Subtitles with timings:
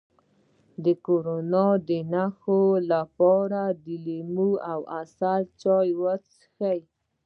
[0.83, 2.61] د کرونا د نښو
[2.91, 6.79] لپاره د لیمو او عسل چای وڅښئ